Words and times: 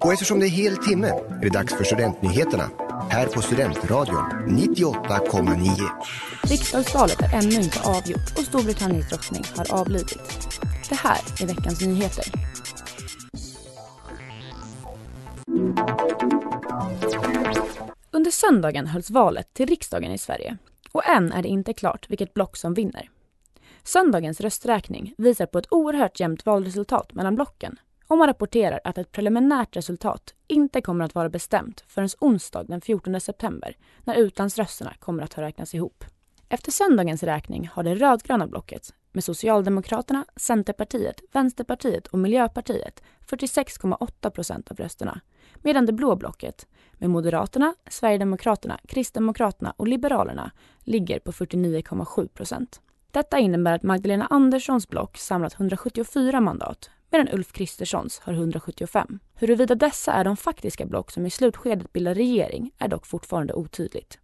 Och 0.00 0.12
eftersom 0.12 0.40
det 0.40 0.46
är 0.46 0.50
hel 0.50 0.76
timme 0.76 1.08
är 1.08 1.40
det 1.42 1.48
dags 1.48 1.74
för 1.74 1.84
Studentnyheterna 1.84 2.70
här 3.10 3.26
på 3.26 3.42
Studentradion 3.42 4.24
98,9. 4.48 5.90
Riksdagsvalet 6.42 7.20
är 7.20 7.34
ännu 7.34 7.54
inte 7.54 7.80
avgjort 7.80 8.38
och 8.38 8.44
Storbritanniens 8.44 9.08
drottning 9.08 9.44
har 9.56 9.80
avlidit. 9.80 10.18
Det 10.88 10.94
här 10.94 11.18
är 11.40 11.46
veckans 11.46 11.80
nyheter. 11.80 12.24
Under 18.10 18.30
söndagen 18.30 18.86
hölls 18.86 19.10
valet 19.10 19.54
till 19.54 19.66
riksdagen 19.66 20.12
i 20.12 20.18
Sverige 20.18 20.56
och 20.92 21.08
än 21.08 21.32
är 21.32 21.42
det 21.42 21.48
inte 21.48 21.72
klart 21.72 22.10
vilket 22.10 22.34
block 22.34 22.56
som 22.56 22.74
vinner. 22.74 23.10
Söndagens 23.84 24.40
rösträkning 24.40 25.14
visar 25.18 25.46
på 25.46 25.58
ett 25.58 25.72
oerhört 25.72 26.20
jämnt 26.20 26.46
valresultat 26.46 27.14
mellan 27.14 27.34
blocken 27.34 27.78
och 28.08 28.18
man 28.18 28.26
rapporterar 28.26 28.80
att 28.84 28.98
ett 28.98 29.12
preliminärt 29.12 29.76
resultat 29.76 30.34
inte 30.46 30.80
kommer 30.80 31.04
att 31.04 31.14
vara 31.14 31.28
bestämt 31.28 31.84
förrän 31.88 32.08
onsdag 32.20 32.64
den 32.64 32.80
14 32.80 33.20
september 33.20 33.76
när 34.04 34.14
utlandsrösterna 34.14 34.94
kommer 34.98 35.22
att 35.22 35.34
ha 35.34 35.42
räknats 35.42 35.74
ihop. 35.74 36.04
Efter 36.48 36.72
söndagens 36.72 37.22
räkning 37.22 37.70
har 37.72 37.82
det 37.82 37.94
rödgröna 37.94 38.46
blocket 38.46 38.94
med 39.12 39.24
Socialdemokraterna, 39.24 40.24
Centerpartiet, 40.36 41.20
Vänsterpartiet 41.32 42.06
och 42.06 42.18
Miljöpartiet 42.18 43.02
46,8 43.26 44.30
procent 44.30 44.70
av 44.70 44.76
rösterna 44.76 45.20
medan 45.62 45.86
det 45.86 45.92
blå 45.92 46.16
blocket 46.16 46.66
med 46.92 47.10
Moderaterna, 47.10 47.74
Sverigedemokraterna, 47.90 48.78
Kristdemokraterna 48.88 49.74
och 49.76 49.88
Liberalerna 49.88 50.50
ligger 50.80 51.18
på 51.18 51.32
49,7 51.32 52.28
procent. 52.28 52.80
Detta 53.10 53.38
innebär 53.38 53.72
att 53.72 53.82
Magdalena 53.82 54.26
Anderssons 54.26 54.88
block 54.88 55.16
samlat 55.16 55.54
174 55.54 56.40
mandat 56.40 56.90
medan 57.10 57.28
Ulf 57.32 57.52
Kristerssons 57.52 58.18
har 58.18 58.32
175. 58.32 59.18
Huruvida 59.34 59.74
dessa 59.74 60.12
är 60.12 60.24
de 60.24 60.36
faktiska 60.36 60.86
block 60.86 61.10
som 61.10 61.26
i 61.26 61.30
slutskedet 61.30 61.92
bildar 61.92 62.14
regering 62.14 62.70
är 62.78 62.88
dock 62.88 63.06
fortfarande 63.06 63.54
otydligt. 63.54 64.18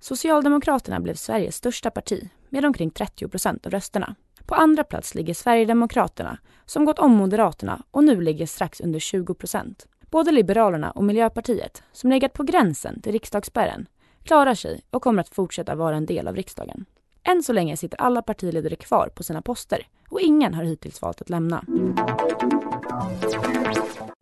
Socialdemokraterna 0.00 1.00
blev 1.00 1.14
Sveriges 1.14 1.56
största 1.56 1.90
parti 1.90 2.30
med 2.48 2.64
omkring 2.64 2.90
30 2.90 3.28
procent 3.28 3.66
av 3.66 3.72
rösterna. 3.72 4.14
På 4.46 4.54
andra 4.54 4.84
plats 4.84 5.14
ligger 5.14 5.34
Sverigedemokraterna 5.34 6.38
som 6.66 6.84
gått 6.84 6.98
om 6.98 7.12
Moderaterna 7.12 7.82
och 7.90 8.04
nu 8.04 8.20
ligger 8.20 8.46
strax 8.46 8.80
under 8.80 8.98
20 8.98 9.34
procent. 9.34 9.86
Både 10.10 10.30
Liberalerna 10.30 10.90
och 10.90 11.04
Miljöpartiet, 11.04 11.82
som 11.92 12.10
legat 12.10 12.32
på 12.32 12.42
gränsen 12.42 13.00
till 13.02 13.12
riksdagsspärren, 13.12 13.86
klarar 14.24 14.54
sig 14.54 14.82
och 14.90 15.02
kommer 15.02 15.20
att 15.20 15.34
fortsätta 15.34 15.74
vara 15.74 15.96
en 15.96 16.06
del 16.06 16.28
av 16.28 16.36
riksdagen. 16.36 16.84
Än 17.24 17.42
så 17.42 17.52
länge 17.52 17.76
sitter 17.76 18.00
alla 18.00 18.22
partiledare 18.22 18.76
kvar 18.76 19.08
på 19.14 19.22
sina 19.22 19.42
poster 19.42 19.86
och 20.08 20.20
ingen 20.20 20.54
har 20.54 20.64
hittills 20.64 21.02
valt 21.02 21.20
att 21.20 21.30
lämna. 21.30 21.64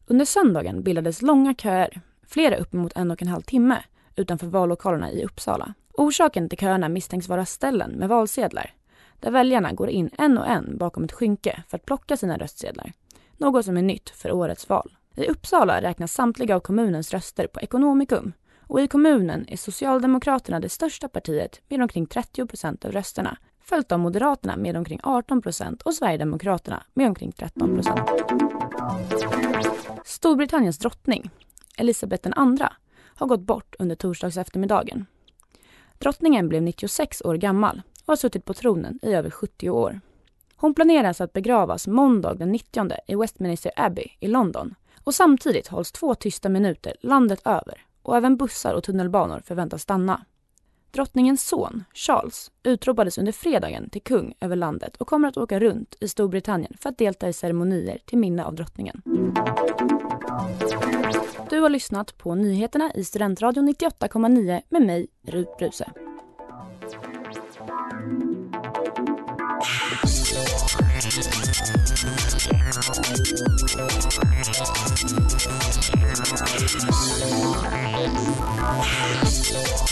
Under 0.07 0.25
söndagen 0.25 0.83
bildades 0.83 1.23
långa 1.23 1.55
köer, 1.55 2.01
flera 2.27 2.57
uppemot 2.57 2.93
en 2.97 3.11
och 3.11 3.23
en 3.23 3.29
halv 3.29 3.43
timme, 3.43 3.83
utanför 4.17 4.47
vallokalerna 4.47 5.11
i 5.11 5.25
Uppsala. 5.25 5.75
Orsaken 5.93 6.49
till 6.49 6.59
köerna 6.59 6.89
misstänks 6.89 7.29
vara 7.29 7.45
ställen 7.45 7.91
med 7.91 8.09
valsedlar, 8.09 8.75
där 9.21 9.31
väljarna 9.31 9.73
går 9.73 9.89
in 9.89 10.11
en 10.19 10.39
och 10.39 10.47
en 10.47 10.79
bakom 10.79 11.05
ett 11.05 11.13
skynke 11.13 11.63
för 11.69 11.77
att 11.77 11.87
plocka 11.87 12.17
sina 12.17 12.39
röstsedlar. 12.39 12.93
Något 13.37 13.65
som 13.65 13.77
är 13.77 13.83
nytt 13.83 14.11
för 14.11 14.33
årets 14.33 14.69
val. 14.69 14.97
I 15.17 15.27
Uppsala 15.27 15.83
räknas 15.83 16.13
samtliga 16.13 16.57
av 16.57 16.61
kommunens 16.61 17.13
röster 17.13 17.47
på 17.47 17.61
Ekonomikum 17.61 18.33
och 18.69 18.81
i 18.81 18.89
kommunen 18.89 19.45
är 19.49 19.57
Socialdemokraterna 19.57 20.61
det 20.61 20.69
största 20.69 21.09
partiet 21.09 21.61
med 21.69 21.83
omkring 21.83 22.07
30 22.07 22.47
procent 22.47 22.85
av 22.85 22.93
rösterna 22.93 23.39
följt 23.61 23.93
av 23.93 23.99
Moderaterna 23.99 24.57
med 24.57 24.77
omkring 24.77 25.01
18 25.03 25.43
procent 25.43 25.83
och 25.83 25.95
Sverigedemokraterna 25.95 26.83
med 26.95 27.09
omkring 27.09 27.33
13 27.33 27.75
procent. 27.75 28.01
Storbritanniens 30.05 30.79
drottning, 30.79 31.31
Elisabeth 31.77 32.29
II, 32.29 32.67
har 33.15 33.27
gått 33.27 33.41
bort 33.41 33.75
under 33.79 33.97
torsdags 33.97 34.37
eftermiddagen. 34.37 35.07
Drottningen 35.99 36.49
blev 36.49 36.63
96 36.63 37.23
år 37.23 37.35
gammal 37.35 37.83
och 38.01 38.09
har 38.09 38.17
suttit 38.17 38.45
på 38.45 38.55
tronen 38.55 38.99
i 39.03 39.15
över 39.15 39.31
70 39.31 39.71
år. 39.71 40.01
Hon 40.57 40.75
planeras 40.75 41.21
att 41.21 41.33
begravas 41.33 41.87
måndag 41.87 42.35
den 42.35 42.53
90 42.53 42.91
i 43.07 43.15
Westminster 43.15 43.73
Abbey 43.77 44.07
i 44.21 44.29
London 44.29 44.75
och 45.05 45.15
samtidigt 45.15 45.69
hålls 45.69 45.93
två 45.93 46.15
tysta 46.15 46.49
minuter 46.49 46.97
landet 47.01 47.41
över 47.45 47.88
och 48.09 48.17
även 48.17 48.37
bussar 48.37 48.75
och 48.75 48.85
tunnelbanor 48.85 49.43
förväntas 49.45 49.83
stanna. 49.83 50.25
Drottningens 50.91 51.49
son, 51.49 51.85
Charles, 51.95 52.51
utropades 52.63 53.19
under 53.19 53.33
fredagen 53.33 53.91
till 53.91 54.03
kung 54.03 54.35
över 54.41 54.57
landet 54.57 54.97
och 54.97 55.07
kommer 55.07 55.29
att 55.29 55.37
åka 55.37 55.61
runt 55.61 55.95
i 56.01 56.09
Storbritannien 56.09 56.73
för 56.81 56.89
att 56.89 56.99
delta 56.99 57.29
i 57.29 57.33
ceremonier 57.33 57.99
till 58.07 58.19
minne 58.19 58.45
av 58.45 58.55
drottningen. 58.55 59.03
Du 61.51 61.61
har 61.61 61.69
lyssnat 61.69 62.19
på 62.19 62.35
nyheterna 62.35 62.93
i 62.95 63.05
Studentradion 63.05 63.69
98,9 63.69 64.63
med 64.69 64.83
mig, 64.83 65.07
Rut 65.23 65.57
Bruse. 65.59 65.93
Thank 75.91 76.08
Peace. 79.49 79.89